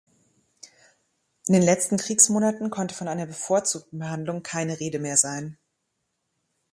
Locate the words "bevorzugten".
3.27-3.99